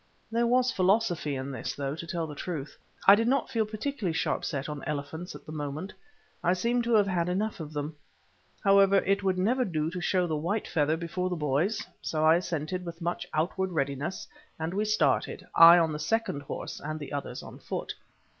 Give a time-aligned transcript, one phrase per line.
[0.31, 4.15] There was philosophy in this, though, to tell the truth, I did not feel particularly
[4.15, 5.93] sharp set on elephants at the moment.
[6.43, 7.95] I seemed to have had enough of them.
[8.63, 12.37] However, it would never do to show the white feather before the boys, so I
[12.37, 14.27] assented with much outward readiness,
[14.57, 17.93] and we started, I on the second horse, and the others on foot.